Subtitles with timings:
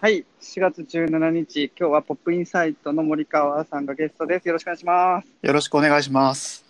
[0.00, 4.46] はい、4月17日、今日はポップインサイトの森川さんがゲストです。
[4.46, 5.28] よろしくお願いします。
[5.42, 6.64] よろしくお願いします。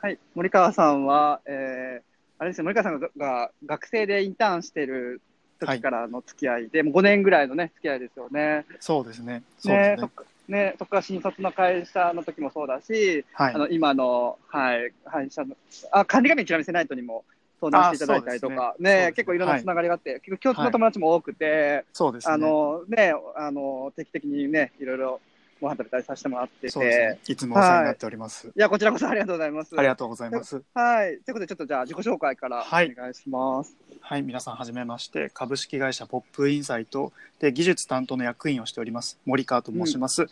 [0.00, 2.02] はい、森川さんは、えー、
[2.38, 5.20] あれですね、森川さんがが学生でインターンしてる
[5.58, 8.64] 時からの付き合いで、もう5年ぐらいのね、付き合いですよね。
[8.78, 9.42] そうですね。
[9.58, 9.96] そうですね。
[9.98, 15.56] そっかね、そこから新卒の会社の時もそうだし、はいあの今の、はい、会社の、
[15.90, 17.24] あ、管理画面ちなみにセナイトにも
[17.62, 22.34] 相談していただいたりとか、ねね結構いろんなつながりがあって、結構共通の友達も多くて、そうですね。
[22.34, 25.20] あのね、あの定期的にね、いろいろ
[25.60, 27.32] ご飯食べたりさせてもらってそうですねて、。
[27.32, 28.48] いつもお世話になっております。
[28.48, 29.78] いや、こちらこそありがとうございます。
[29.78, 30.62] ありがとうございます。
[30.74, 31.18] はい。
[31.18, 33.76] ということで、ちょっとじゃあ自己紹介からおはい願いします。
[34.00, 40.26] はい、皆さんはじめまして、株式会社ポップインサイトで技術担当の役員をしております森川と申します。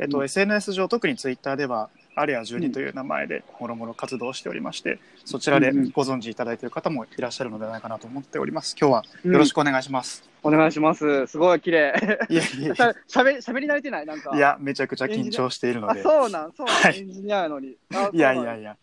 [0.00, 8.76] えっと、うん SNS 上特にツイッターではアレア12という名前でもろもろ活動しておりまして、そちらでご存知いただいている方もいらっしゃるのではないかなと思っております。
[8.80, 10.28] 今日はよろしくお願いします。
[10.42, 11.26] お願いします。
[11.26, 11.94] すごい綺麗。
[12.28, 14.06] いやいやいしゃべしゃべり慣れてない？
[14.06, 14.30] なんか。
[14.32, 16.02] や、いやめちゃくちゃ緊張しているのあ、で。
[16.02, 17.76] そうなん、そうなん、はいエンジニアやのに。
[17.94, 18.76] あいやいやいいや。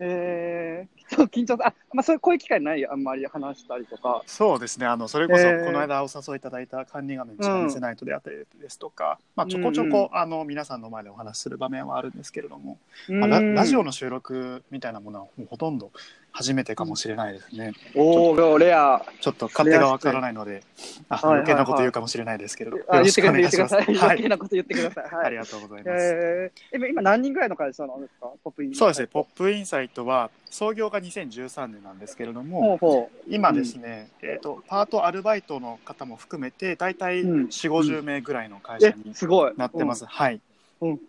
[0.00, 4.22] えー、そう緊張あ、まあ、そういう、こういう機会ないよあんまり話したりとか。
[4.26, 13.84] そうですねあのそれこそえーこの間お誘いいただいた管理画面チカ見せないとであったりですとか、まあ、ちょこちょこ、あの皆さんの前でお話しする場面はあるんですけれども、まあララジオの。
[13.84, 15.90] の収録みたいなものはもうほとんど
[16.32, 19.04] 初めてかもしれないですね、おー、レア。
[19.20, 20.62] ちょっと勝手がわからないので
[21.10, 23.82] あはいはいはい余計なこと言うかもしれないですけれど、あ、言ってください、言よろしくってください。
[23.82, 25.04] お願いします余計なこと言ってください。
[25.14, 25.26] はい。
[25.26, 28.30] ありがとうございます、えー、今何人ぐらいの会社なんですか？
[28.42, 28.74] ポップイン。
[28.74, 39.52] そうですねポップインサイトは創業が2013年なんですけれども、ほうほ今ですね、えー、とパートアルバイトの方も含めて大体うん4 5 0名ぐらいの会社にすごい。
[39.56, 40.04] なってます。
[40.06, 40.40] はい。
[40.80, 41.00] うん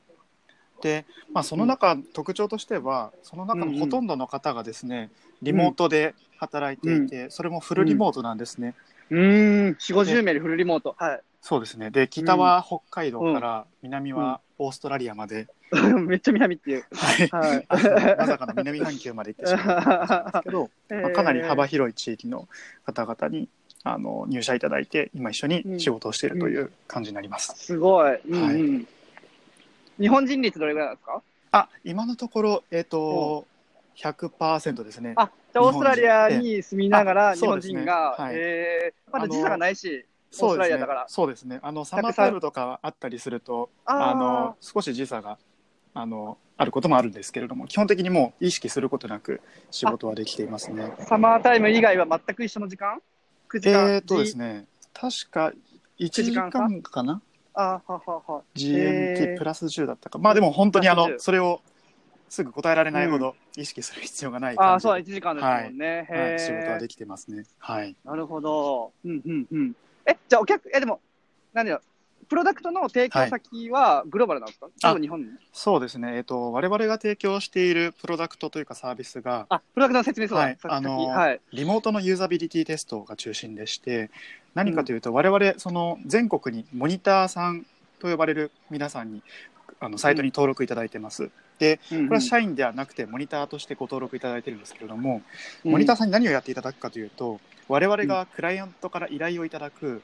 [0.82, 5.10] で、まあ、その中、特徴としてはその中のほとんどの方がですね、
[5.42, 8.76] リモートで働いていて、それもフルリモートなんですね。
[9.10, 9.20] うん。
[9.20, 10.96] うーん、4、50名でフルリモート。
[10.98, 11.22] はい。
[11.48, 11.92] そうですね。
[11.92, 15.48] で、北は北海道から南はオーストラリアまで、
[16.08, 16.86] めっちゃ南っていう。
[16.92, 17.28] はい。
[17.28, 17.66] はい。
[17.70, 20.72] あのまさかの南半球まで行ってしまったんですけど、
[21.04, 22.48] まあ、かなり幅広い地域の
[22.84, 23.48] 方々に
[23.84, 27.54] あの入社いただいて今一緒に仕事をしているという感じになります。
[27.56, 28.20] すごい。
[28.28, 28.88] うんうん。
[30.00, 31.22] 日本人率どれぐらいなんですか？
[31.52, 33.46] あ今のところ、えっ、と、
[33.98, 35.14] 100%ですね。
[35.16, 40.08] あ、じゃあオーストラリアに住みながらあ日本そうですね人が、はいえー、まだ時差がないし、
[40.44, 41.06] オーストそうですねラリアだから。
[41.08, 41.60] そうですね。
[41.62, 45.38] あのサマータイムとかあったりすると、あーあの少し時差が
[45.94, 49.42] あのあることもあるんですけれども、基本的にもう意識することなく
[49.72, 50.94] 仕事はできていますね。
[51.00, 53.00] サマータイム以外は全く一緒の時間
[53.50, 53.94] ?9 時間？
[53.94, 55.54] えーとですね、確か
[56.00, 56.50] 1時間
[56.82, 57.22] かな？
[57.54, 58.42] あははは。
[58.56, 60.20] ?GMT プラス10だったか。
[60.20, 61.62] まあでも本当にあプラス10のそれを
[62.30, 66.08] すぐ答えられないほど意識する必要がないああ、感じで、そうだ、1時間ですもんね。
[66.10, 67.46] はい仕事はできてますね。
[67.60, 67.96] はい。
[68.04, 68.92] なるほど。
[69.06, 69.74] うんうんうん。
[70.06, 71.00] え、じゃあお客、え、でも、
[71.54, 71.82] 何だよ、
[72.28, 75.28] プロダクトの提供先はグローバルなんですか、ああ日本に？
[75.54, 76.16] そうですね。
[76.18, 80.46] えっ、と我々が提供しているプロダクトというかサービスがあ、プロダクトの説明そうだ。
[80.46, 81.42] はいあのはい。
[81.54, 84.10] リモートのユーザビリティテストが中心でして
[84.56, 87.66] 何かというと、我々その全国にモニターさん
[88.00, 89.22] と呼ばれる皆さんに
[89.80, 91.30] あのサイトに登録いただいてます。
[91.60, 95.22] でうんうんこれは社員ではなくてモニターとしてご登録いただいてるんですけれども、
[95.64, 100.02] うんモニターさんに何をやっていただくかというと我々がクライアントから依頼をいただく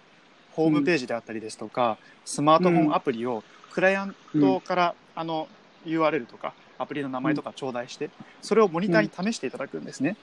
[0.52, 5.48] ホームページであったりですとか、スマートフォンアプリをクライアントから、あの
[5.86, 8.10] URL とかアプリの名前とか頂戴して、
[8.42, 10.18] それをモニターに試していただくんですね。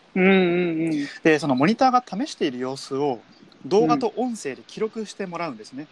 [1.22, 3.21] でそのモニターが試している様子を
[3.66, 5.87] 動画と音声で記録してもらうんですね、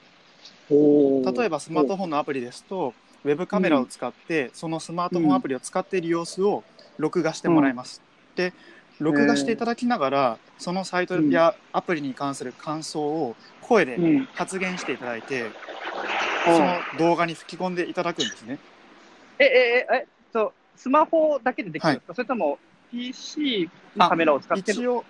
[0.69, 6.63] 例えばスマートフォンのアプリですとウェブカメラを使って、そのスマートフォンアプリを使っている様子を
[6.99, 8.03] 録画してもらいます、
[8.37, 8.53] で
[8.99, 14.27] 録画していただきながらそのサイトやアプリに関する感想を声でうん。
[14.35, 15.51] 発言していただいて、
[16.45, 18.59] その動画に吹き込んでいただくんですね。
[19.39, 19.49] え、え、
[19.91, 22.59] え、え、そう、スマホだけでできるんですか、それとも
[22.91, 25.05] PC のカメラを使ってる一応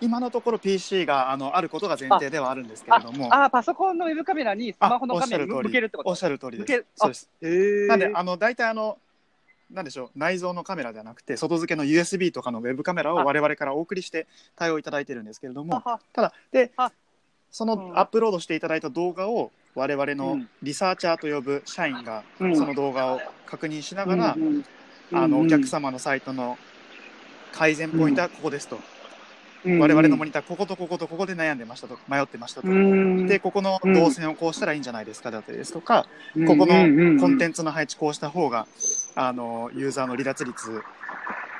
[0.00, 3.28] 今のところ PC があのあることが前提ではあるんですけれども。
[3.32, 6.10] あ、パソコンのウェブカメラにスマホのカメラ向けるってこと？
[6.10, 6.86] おっしゃる通りです。
[6.96, 7.30] そうです。
[7.88, 8.98] なんで、あの、大体あの、
[9.72, 13.24] なんでしょう、内蔵のカメラではなくて、外付けの USB とかのウェブカメラをあ。
[13.24, 15.82] 我々からお送りして対応いただいてるんですけれども、
[16.12, 16.92] ただ、であ、
[17.50, 17.68] そうん。
[17.68, 22.56] のアップロードしていただいた動画を我々うのんリサーチャーと呼ぶ社員がうん。
[22.56, 24.36] その動画を確認しながら
[25.14, 26.58] あの、うんお客様のサイトの
[27.52, 28.76] 改善ポイントはここですと。
[28.76, 28.82] うん
[29.64, 32.68] 我々のモニター、こことこことここで悩んでましたと、迷ってましたと。
[32.68, 33.28] うん。
[33.28, 36.04] で、ここの動線をこうしたらいいんじゃないですかだったりですとか、
[36.34, 36.46] うん。
[36.48, 38.66] ここのコンテンツの配置こうした方が、
[39.14, 40.82] あの、ユーザーの離脱率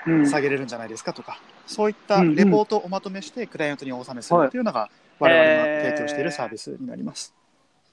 [0.07, 0.27] うん。
[0.29, 4.91] 下げれるんじゃないですかとか、そういったレポートをおまとめしてクライアントにお納めするというのが
[5.21, 7.35] 我々が提供しているサービスになります。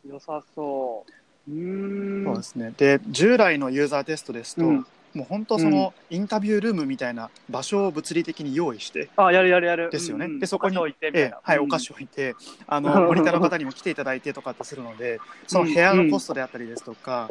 [0.07, 1.51] 良さそう。
[1.51, 2.23] う。
[2.25, 2.73] そうですね。
[2.77, 4.85] で、従来のユーザーテストですと、うん。
[5.13, 9.89] もう本当そのインタビュールームみたいな場所を物理的に用意して、あ、やるやるやる。
[9.91, 10.25] ですよね。
[10.25, 10.31] うん。
[10.33, 11.63] うんでそこにはい、うん。
[11.65, 12.35] お菓子を置いて、
[12.67, 17.29] あの、モニターの方にも来ていただいてとかってするので、その部屋のコストであったりですとか、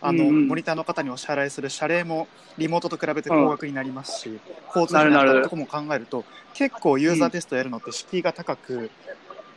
[0.00, 0.48] あの、うんうん。
[0.48, 2.28] モニターの方にお支払いする謝礼も
[2.58, 8.90] リモートと比べて高額になりますし、交通費ななるなるどとかも考えると、結構ユーザーテストやるのって敷居が高く、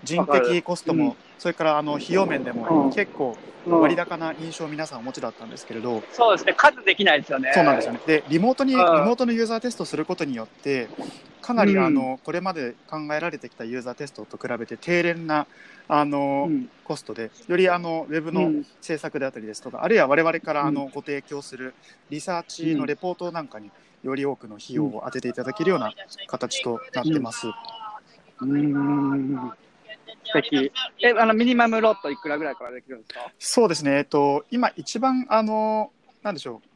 [0.04, 6.54] 人的コストも、うんそれからあの費用面でうんも結構うん割高な印象を皆さんお持ちだったんですけれど、そうですね。
[6.54, 7.52] 数できないですよね。
[7.54, 8.02] そうなんですよね。
[8.06, 10.90] で、リモートに、リうんモートのユーザーテストをすることによって、
[11.42, 15.48] かなり、うんあの、これまで考えられてきたユーザーテストと比べて低廉な、
[15.88, 16.70] あの、うん。
[16.84, 21.74] コストで、より、あの、ウェブのうん制作であったりですとか、あるいは我々から、うんあの、ご提供する
[22.10, 23.72] リサーチのレポートなんかに
[24.04, 25.94] より多くの費用を当てていただけるような
[26.28, 27.48] 形となってます。
[27.48, 29.52] うーん。
[30.34, 30.72] 素敵。
[31.02, 33.32] え、あの、ミニマムロットいくらぐらいからできるんですか？
[33.40, 33.98] そうですね。
[33.98, 35.92] えっと、今一番、あの、
[36.24, 36.70] なんでしょう。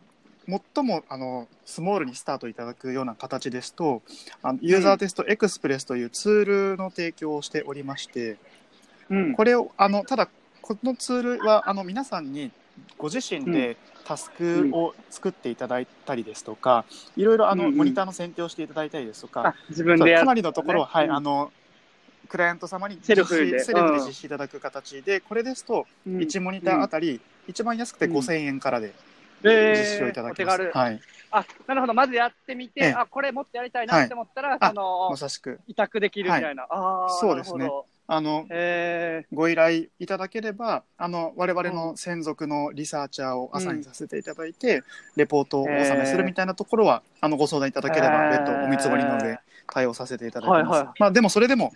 [0.76, 4.02] 最もあのスモールにスタートいただくような形ですと、
[4.42, 8.36] あのユーザーテストエクスプレスというツールの提供をしておりまして、
[9.10, 9.36] うん。
[9.36, 10.28] これをあのただ、
[10.62, 12.52] このツールはあの皆さんに
[12.98, 16.84] ご自身でタスクを作っていただいたりですとか、
[17.16, 20.18] いろいろあの、モニターの選定をしていただいたりですとかあ、、自分で。
[20.18, 21.54] かなりのところは、はい、うんあの
[22.28, 23.60] クライアント様にセルフで。
[23.60, 26.18] セルフでうん実施いただく形で、これですとうん。
[26.18, 28.18] 1モニターあたり、一番安くてうん。
[28.18, 28.94] 5000円からで
[29.44, 29.80] えー。
[29.80, 30.72] 実施をいただきます。
[30.74, 31.00] はい、
[31.32, 31.94] あ、なるほど。
[31.94, 32.94] まずやってみて、ええ。
[32.94, 35.60] あ、これもっとやりたいなって思ったら、あそのま、さしく。
[35.68, 36.64] 委託できるみたいな。
[36.64, 37.70] ああ、そうですね。
[38.06, 44.84] あのえご依頼いただければあの我々の専属のリサーチャーをアサインさせていただいて、
[45.16, 49.40] レポートをお納めするみたいなところは、あのご相談いただければ別途お見積もりの上
[49.72, 50.70] 対応させていただきます。
[50.70, 50.94] はいはい。
[51.00, 51.74] まあでもそれでも。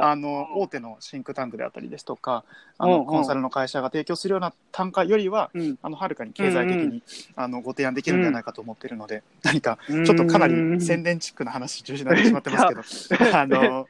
[0.00, 2.44] あの大手のシンクタンクであったりですとか
[2.78, 2.92] あうん。
[2.92, 5.78] うんのコンサルの会社が提供するような単価よりはうん。
[5.82, 7.02] あのはるかに経済的に、うん
[7.36, 13.86] あのご提案できるんじゃないかと思っているので、何かちょっとかなり宣伝チックな話中止になってしまってますけど あの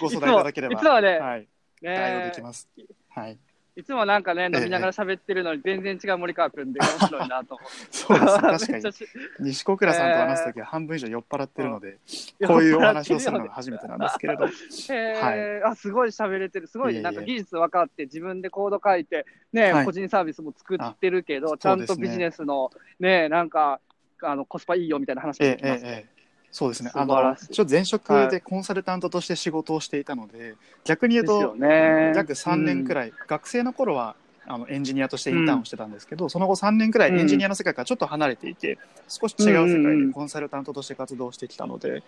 [0.00, 0.80] ご相談いただければ。
[0.80, 1.48] はい、
[1.82, 2.68] 対応できます。
[3.10, 3.38] はい
[3.78, 4.58] いつもなんかね、ええ。
[4.58, 7.76] 飲みながら喋ってるのに全然違う森川君で 面白いなと思って。
[7.92, 8.26] そうで
[8.58, 8.92] す確かに。
[8.92, 9.08] し
[9.38, 11.98] 西小倉さんと話すときは半分以上酔っ払ってるので、
[12.44, 14.48] こういうお話をするのが初めてなんですけれど、へ
[15.62, 17.02] ーあすごい喋れてる、すごいいえいえ。
[17.04, 19.84] なんか技術分かって、自分でコード書いて、ねはい。
[19.84, 23.80] 個人サービスも作ってるけど、あちゃんとビジネスの、ねなんか
[24.20, 26.17] あのコスパいいよみたいな話もええ聞きます、ええええ
[26.58, 26.90] そうですね。
[26.90, 32.12] 素あの、ちょ前職でコンサルタントとして仕事をしていたので、逆に言うと、ね。
[32.16, 32.94] 約3年くい。
[32.96, 38.76] らい、学生の頃はあのエンジニアとしてインターンをしてたんですけど、その後3年くらいエンジニアの世界からちょっと離れていて、
[39.06, 42.02] 少し違う世界でコンサルタントとして活動してきたので、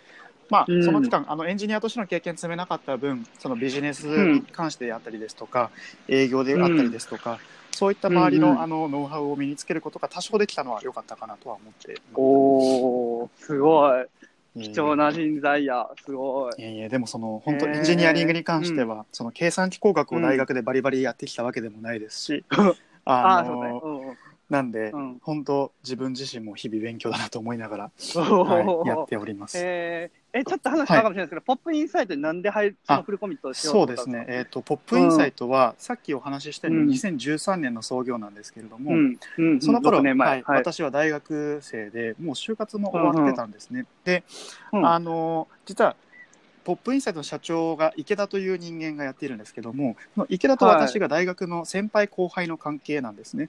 [0.49, 5.71] まあ、うんその期間、あのエンジニアとしての経験積めなかった分、そのビジネスに関してであったりですとか、
[6.09, 7.39] 営業であったりですとか、
[7.71, 14.07] そういった周りの,、うんうんあのノウハウを身につけることが多少できたのは良かったかなとは思っておー、すごい。
[14.59, 16.61] 貴重な人材や、すごい。
[16.61, 22.45] いやいやでもその本当エンジニアリングに関しては、その計算機工学を大学でバリバリやってきたわけでもないですし、
[23.05, 23.43] あ。
[23.45, 23.90] の
[24.51, 25.19] なんで、うん。
[25.23, 29.57] 本当自分自身も日々勉強だなと思いながら、おはい、ーやっております。
[29.59, 36.91] えー、え、ちょっと話変わるかもしれないですけど、ポップインサイトになんで入る、そのフルコミットそうですね、えー、とポップインサイトは、さっきお話ししたようにうん。
[36.91, 40.43] 2013年の創業なんですけれども、うん、うん、その頃、6年前。
[40.43, 43.87] はい私は大学生でもう就活も終わってたんですね。
[44.05, 44.25] で、
[44.73, 44.87] うん。
[44.87, 45.97] あの実は
[46.65, 49.97] ポップインサイトの社長が池田という人間がやっているんですけども、
[50.29, 53.49] 池田と私が大学の先輩後輩の関係なんですね。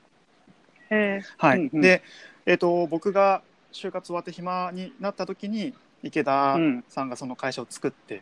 [0.92, 1.70] へはい。
[1.74, 2.04] で、
[2.46, 3.42] えー、と僕が
[3.74, 6.84] 就活終わって暇になった時に池田うん。
[6.90, 8.22] さんがその会社を作って、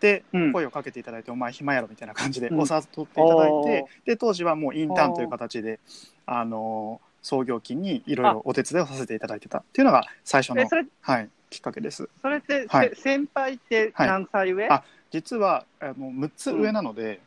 [0.00, 0.52] でうん。
[0.52, 2.60] 声をかけていただいて、お前暇やろみたいな感じでうん。
[2.60, 5.80] お誘っていただいて、で当時はもうインターンという形で、
[6.26, 10.64] あの創業期にいろいろお手伝いをさせていただいてたっていうのが最初の
[11.00, 12.08] はい、きっかけです。
[12.20, 12.90] それって、はい。
[12.94, 17.20] せ先輩って何歳上、あ実はあの6つ上なので、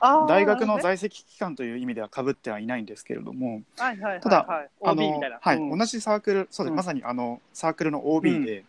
[0.00, 5.20] 大学の在籍期間という意味ではかぶってはいないんですけれども、はいはいはいはい、ただはい、あの。
[5.40, 6.76] はいうん同じサークルそうです、うん。
[6.76, 8.64] まさにあのサークルの OB で、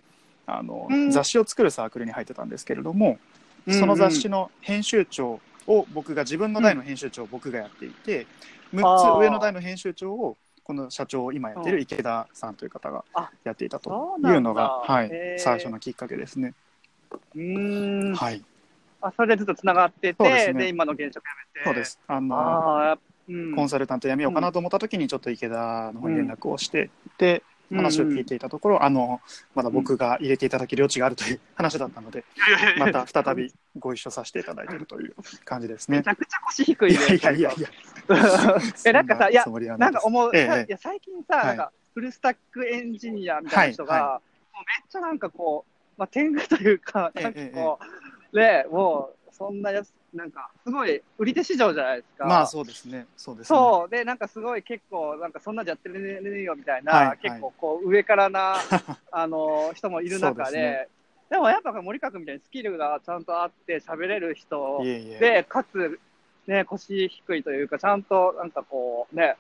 [0.46, 1.12] あのうん。
[1.12, 3.18] 雑誌を作るサークルに入ってたんですけれども、
[3.66, 3.74] うん。
[3.74, 8.28] うんその雑誌の編集長を僕が自分の代の編集長を僕がやっていて、
[8.74, 9.18] 6あー。
[9.18, 16.54] つ上の代の編集長をこの社長を今やっている池田さんという方があやっていたというのが、はい最初のきっかけですね。
[17.36, 18.12] うー。
[18.12, 18.16] ん。
[18.16, 18.44] はい、
[19.02, 21.66] あ、それでずっとつながってて、でね今の現職辞めて。
[21.66, 21.86] そうで。
[21.86, 22.00] す。
[22.08, 22.98] あの
[23.30, 23.56] うん。
[23.56, 27.44] コンサルタント辞めようかなと思った時にちょっと池田の方に連絡をして、で
[27.76, 29.22] 話を聞いていたところ、あの
[29.56, 32.26] まだ僕が入れていただける余地があるという話だったので、
[32.78, 35.16] また再びご一緒させていただいているという
[35.46, 36.10] 感じですねめち。
[36.10, 37.00] ゃくちゃ腰低いね。
[37.00, 37.70] いやいやいやいや、
[38.86, 39.46] え、なんかさ、いや、
[39.78, 47.86] なんか思う、ええさいや最近さ、はいなんかフルスタックエンジニアみたいな人が、はいはもうめっちゃなんかこう、まあ、天狗というか、ええなんかこう、
[48.34, 52.26] で、もう、そんなやつ、なんか、すごい売り手市場じゃないですか。
[52.26, 53.08] まあそうですね。
[53.18, 53.58] そうですね。
[53.58, 53.90] そう。
[53.90, 58.56] で、なんかすごい結構、なんかそんなんじゃやってるねよみたいな、はいはい結構こう上からな、
[59.12, 60.88] あの、人もいる中で、そうですね
[61.32, 65.20] でもやっぱ森川君みたいにスキルがちゃんとあって喋れる人いえいえ。
[65.20, 65.98] で、かつ、
[66.46, 69.38] ね、腰低いというか、ちゃんとなんかこう、ね、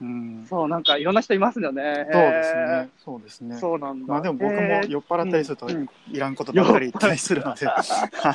[0.00, 0.46] うん。
[0.48, 2.06] そう、なんかいろんな人いますよね。
[2.12, 2.90] そうですね。
[3.04, 3.56] そうですね。
[3.58, 4.12] そうなんだ。
[4.12, 5.68] まあでも僕も酔っ払ったりすると
[6.10, 7.82] いらんことばっかり言ったりするので、 あ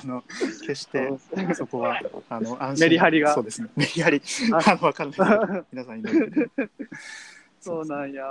[0.05, 0.23] の、
[0.61, 1.11] 決して
[1.53, 1.99] そこは、
[2.29, 2.85] あの、安心。
[2.85, 3.69] メリハリがそうですね。
[3.75, 4.21] メリハリ、
[4.53, 5.65] ああの、わかんない。
[5.71, 6.03] 皆さんい。
[7.59, 8.23] そうなんや。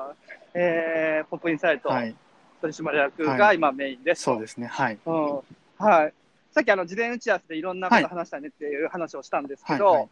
[0.54, 2.14] えー、ポップインサイトはい。
[2.60, 4.22] 取締役はいが今メインです。
[4.22, 4.66] そうですね。
[4.66, 4.98] はい。
[5.04, 5.40] うん。
[5.78, 6.14] はい。
[6.50, 9.78] さっきあの、事前打ち合わせでいろんなこはいと話したねっていう話をしたんですけはい。
[9.78, 10.08] ど、はい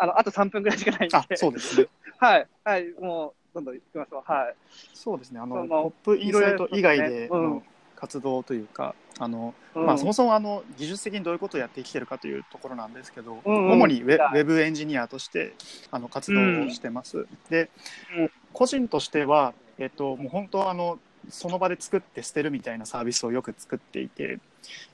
[0.00, 1.16] あの、あと3分ぐらいしかないんで。
[1.16, 1.86] あ、そうですね。
[2.18, 2.48] はい。
[2.64, 2.88] はい。
[2.98, 4.32] もう、どんどん行きましょう。
[4.32, 4.54] はい。
[4.94, 5.40] そうですね。
[5.40, 7.62] あの、ポップインサイト以外でうんの
[7.96, 15.52] 活動というか、あの、うんまあ、そもそもあの技術的にどういうことをやってきてるかというところなんですけど、うんうん主にウェはいウェブエンジニアとして
[15.90, 17.26] あの活動をしてます。
[17.50, 17.68] で、
[18.16, 24.40] うん個人としては、えっと、もう本当あのその場で作って捨てるみたいなサービスをよく作っていて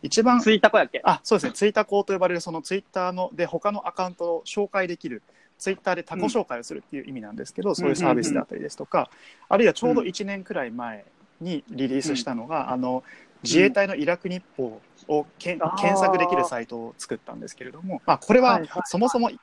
[0.02, 1.00] 一番ツイッター子やっけ？
[1.04, 1.52] あそうですね。
[1.52, 5.22] ツイッターコーと呼ばれるそのツイッターので他のアカウントを紹介できる
[5.58, 9.10] ツイッターで他己紹介をするっていう意味なんですけど、そういうサービスであったりですとか、
[9.48, 11.04] あるいはちょうど1年くらい前
[11.40, 13.02] にリリースしたのが、あの
[13.42, 19.38] 自衛隊のイラク日報をけんあー検索できるサイトを作ったんですけれども、まあ、これはそもそもイ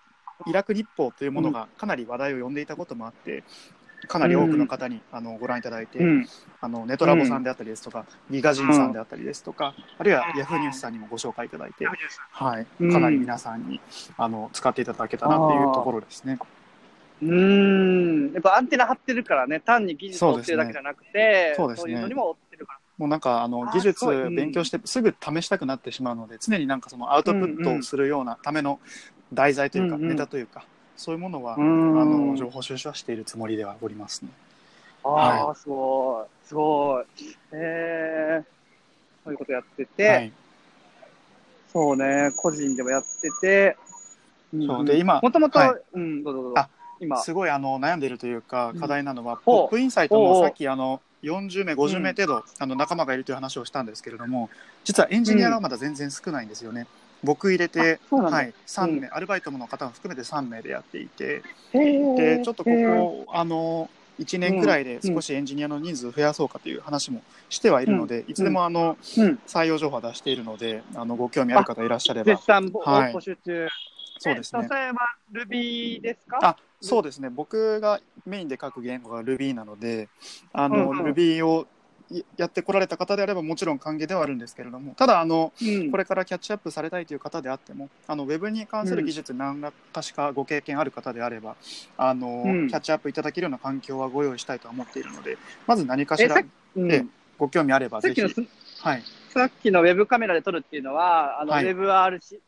[0.51, 3.43] ラク日報というものがかなり話題を呼んでいたこともあって、
[4.07, 6.27] かなり多くの方にあのご覧いただいて、うん。
[6.61, 11.85] あのネトラボさんであったりですとか、ギガジンさんであったりですとか、あるいはヤフーニュースさんにもご紹介いただいて、
[12.31, 12.91] はい、うん。
[12.91, 13.79] かなり皆さんに
[14.17, 16.39] あの使っていただけたなっていうところですね。
[17.21, 18.33] うーん。
[18.33, 21.93] やっぱアンテナ張ってるからね、単に技術を追ってるだけじゃなくて、そうですね。
[21.93, 22.79] いうのにも追ってるから。
[22.97, 28.79] もうなんかあのあ技術勉強してすぐ試したくなってしまうので、常になんかそのアウトプットをするようなための
[29.33, 30.65] 題材というか、ネタというか、
[30.97, 34.29] そういうものは、あの情報収集はしているつもりではおりますね。
[35.03, 36.47] ああ、すごい。
[36.47, 37.05] すごい。
[37.51, 38.43] えー、
[39.23, 40.31] そういうことやってて、はい、
[41.71, 43.77] そうね、個人でもやってて、
[44.67, 46.59] そうで今もともとはい、うん、どうぞどうぞ。
[46.59, 46.69] あ。
[46.99, 54.49] 今、すごいあの悩んでいるというかうん課題なのは、ほうポップインサイトもさっきあの40名50名程度、あの仲間がいるという話をしたんですけれども
[54.83, 56.87] 実はエンジニアがまだ全然少ないんですよね。
[57.23, 63.89] 僕入れて、はい、3名、アルバイトの方も含めて3名でやっていて、でちょっとここ、あの
[64.19, 72.35] 1年くらいで少しエンジニアの人数を増やそうかという話もしてはいるので、いつでもあのうん、採用情報は出しているので、あのご興味ある方いらっしゃれば。
[72.35, 73.13] はい。
[73.13, 73.67] 募集中。
[74.19, 74.69] そうですね。
[75.33, 76.39] Ruby ですか？
[76.41, 80.09] あそうですね、僕がメインで書く言語が Ruby なので、
[80.51, 81.05] あの、うんうん。
[81.07, 81.65] Ruby をい
[82.37, 85.91] やってこられた方であればもちろん歓迎ではあるんですけれども、ただあの、うん。
[85.91, 91.55] これからキャッチアップされたいという方であっても、あのウェブに関する技術何らかしかご経験ある方であれば、
[91.97, 92.67] あのうん。
[92.67, 96.45] キャッチアップいただけるような環境はご用意したいとは思っているので、まず何かしらえさっ
[96.75, 96.91] うん。
[96.91, 97.05] ええ
[97.37, 98.49] ご興味あればぜひさっきの、す
[98.81, 101.65] はい、さっきのウェブカメラで撮るっていうのは、あの、はい。
[101.65, 102.39] りとかです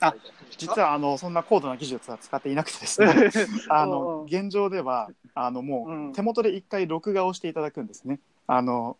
[0.00, 0.14] か？
[0.56, 3.30] 実はあのそんな高度な技術は使っていなくてですね、
[3.68, 8.18] あの現状ではあのもう手元で一回録画をしていただくんですね。
[8.46, 8.96] あの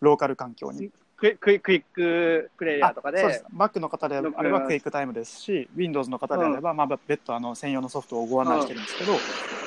[0.00, 0.90] ローカル環境に。
[1.22, 3.44] クイクイクイックプレイヤーとかで、そうです。
[3.56, 9.12] Mac の方であればクイックタイムですし、Windows の方であれば、まあ別途あの専用のソフトをご案内してるんですけど、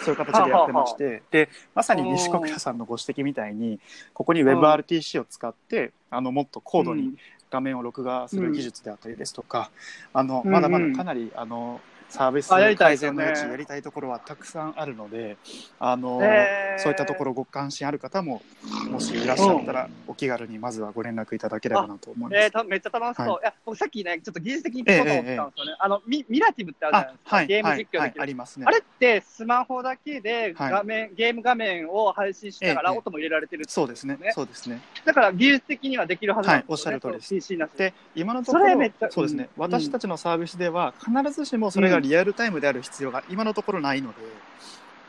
[0.03, 3.79] そういう形でやってまして、でまさに西国屋さんのご指摘みたいに、
[4.13, 7.13] ここに WebRTC を使って、あのもっと高度に
[7.49, 9.71] 画面を録画する技術であったりですとか、
[10.11, 11.79] あのうんまだまだかなりあの
[12.09, 15.37] サービスあやりたい改善の余地、やりたいところはたくさんあるので、
[15.79, 16.19] あの
[16.77, 18.41] そういったところご関心ある方も
[18.95, 22.43] もしいらっしゃったら、お気軽にまずはご連絡いただければなと思います。
[22.43, 25.75] えー、ためっちゃ楽しそう。、はいや、僕さっきね、ちょっと技術的に聞こうと思ってたんですよね。
[25.79, 27.35] あのミ、ミラティブってあるじゃないですか。
[27.35, 27.99] はい、ゲーム実況できる。
[27.99, 28.65] はいはいありますね。
[28.67, 34.31] あれってスマホだけではい画面、ゲーム画面を配信しながらええ音も入れられてるってそうですねね。
[34.33, 34.81] そうですね。
[35.03, 36.67] だから技術的にはできるはずなんですよ、ね。
[36.67, 37.89] はいおっしゃる通りです PC なしで。
[37.89, 44.15] で今のところそそうですね、うん私たちのサービスでは必ずしもそれがリアルタイムである必要が今のところないので、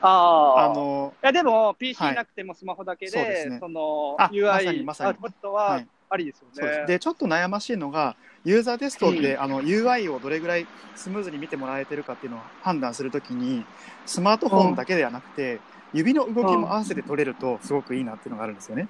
[0.01, 0.73] ああ。
[0.73, 2.15] あのいや、でも PC はい。
[2.15, 3.59] なくてもスマホだけで、そうですね。
[3.59, 5.09] そのあ UI、まさにまさに。
[5.09, 5.89] アウトプットははい。
[6.09, 6.77] ありですよね。
[6.77, 13.65] そうでちょっと悩ましいのがユーザーテストで、あの UI をどれぐらいスムーズに見てもらえてるかっていうのを判断するときに
[14.07, 15.59] スマートフォンだけではなくて、
[15.93, 18.89] 指の動きも合わせて取れるとすごくいいなっていうのがあるんですよね。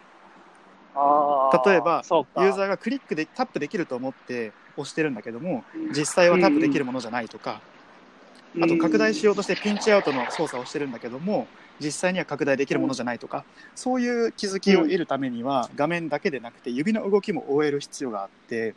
[0.95, 5.63] 例えばユーザーがクリックでタップできると思って押してるんだけども
[5.95, 7.61] 実際はタップできるものじゃないとか、
[8.61, 11.47] あと拡大しようとしてピンチアウトの操作をしてるんだけども
[11.81, 13.45] 実際には拡大できるものじゃないとか、
[13.75, 18.75] そういう気づきを得るためには、画面だけでなくて指の動きも終える必要があって。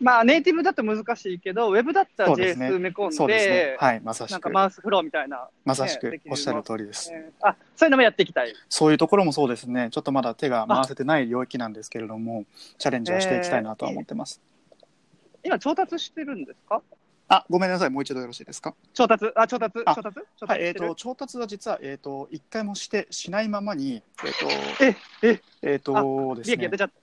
[0.00, 2.68] まあ、ネイティブだと難しいけど、ウェブだったら JS ね。
[2.68, 3.76] 埋め込んで、ですね。
[3.80, 6.20] はいまさしなんかくマウスフローみたいな、まさしく。
[6.30, 8.54] おっしゃる通りです、えーあ、そういうのもやっていきたい。
[8.68, 9.88] そういうところもそうですね。
[9.90, 12.44] ちょっとまだ手が回せてない領域なんですけれども
[12.78, 14.40] チャレンジをしていきたいなとは思ってます、
[15.42, 16.82] 今、調達してるんですか？
[17.28, 17.90] あごめんなさい。
[17.90, 18.74] もう一度よろしいですか？
[18.94, 20.20] 調達、あ、調達、あ調達？
[20.36, 20.88] 調はい、えっ、達してる？
[20.88, 24.32] と、調達は実は、えっ、と、一回もして、しないままに、えっ、
[24.80, 26.56] え、え、と、えっ、とですね。
[26.56, 26.78] 利益が出。
[26.78, 26.94] ちゃった。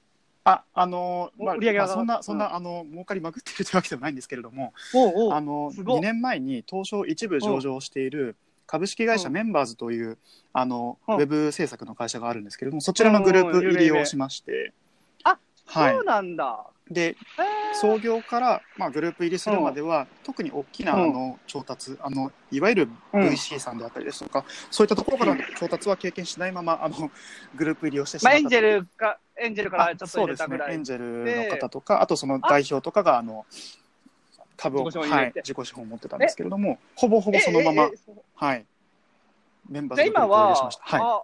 [0.47, 5.33] あ、あのーまあ、まあそんな、そんうな、あの、儲かりまくっているというわけでもないんですけれども、おうおう。
[5.33, 8.35] あの、すごい2年前に東証一部上場している
[8.67, 9.33] 株式会社うん。
[9.33, 10.17] メンバーズという、
[10.53, 11.15] あの、うん。
[11.15, 14.73] ウェブ制作の会社があるんですけれども、そちらのグループ入りをしまして、
[15.23, 15.95] あ、はい。
[15.95, 16.03] そう。
[16.03, 16.67] なんだ。
[16.89, 17.45] で、えー
[17.81, 21.13] 創業から、まあ、グループ入りするまでは、特に大きなあうん。
[21.13, 23.21] の調達あのいわゆるうん。
[23.23, 27.11] VC さんであったりですとか、そういったところからの調達は経験しないままあの
[27.55, 30.69] グループ入りをしてしままあ、ったエンジェルか、エンジェルからちょっと入れたぐらい。
[30.69, 30.73] ね。
[30.75, 33.45] エンジェルの方とかあとその代表とかがあの
[34.55, 35.39] 株を自己資本入れて。
[35.39, 37.89] はい、自己資本を持ってたんですけれどもほぼほぼそのまま
[38.35, 38.65] はい。
[39.69, 40.83] メンバーじゃあ今ズのグループ入りしまは、した。
[40.85, 41.01] はい。
[41.01, 41.23] あ、あ、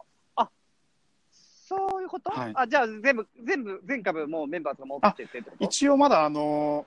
[1.72, 2.52] そういうこと、はい。
[2.54, 6.86] あ、じゃあ全部、全部、全株もうメンバーズが持ってて一応まだあの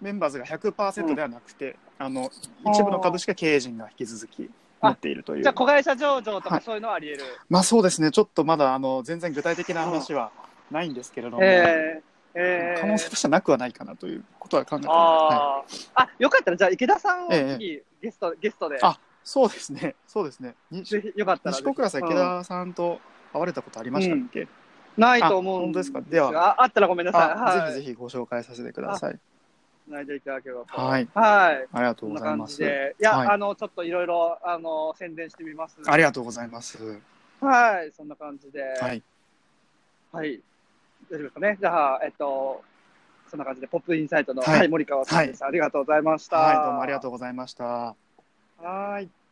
[0.00, 2.30] メンバーズが100%ではなくて、あの
[2.64, 4.48] 一部の株しか経営陣が引き続き
[4.80, 5.42] 持っているという。
[5.42, 6.60] じゃあ、子会社上場とはい。
[6.60, 7.24] かそういうのはあり得る？
[7.50, 10.32] まあそうですね、ちょっとまだあの全然具体的な話は
[10.70, 12.08] ないんですけれども、えー。
[12.40, 15.90] えー、可能性としてはなくはないかなということは考えています。
[15.92, 17.52] はあよかったら、じゃあ池田さんをええ。
[17.54, 20.54] 次、ゲスト、ゲストで、あそうですね、そうですね。
[21.16, 21.56] よかったら。
[21.56, 23.00] 西小倉さん、池田さんと
[23.32, 24.48] 会われたことありましたっけ、
[24.96, 26.00] ないと思うんですか？
[26.00, 27.22] ではああったらごめんなさい。
[27.22, 27.72] あはい。
[27.74, 29.18] ぜひぜひご紹介させてください。
[29.88, 30.78] ないでいただければと。
[30.78, 31.08] はい。
[31.14, 31.66] はい。
[31.72, 32.62] ありがとうんございます。
[32.62, 32.66] い
[32.98, 35.78] や、はいあの、ちょっといろいろ、あの、宣伝してみます。
[35.86, 37.00] ありがとうございます。
[37.40, 37.92] はい。
[37.92, 38.62] そんな感じで。
[38.80, 39.02] はい。
[40.12, 40.42] はい。
[41.10, 41.56] 大丈夫ですかね？
[41.58, 42.62] じゃあ、えっと、
[43.28, 46.36] そんな感じで、ポップインサイトの、はいはい、森川さんです、ありがとうございました。
[46.36, 47.64] はい、どうもありがとうございました。
[47.64, 49.08] はい。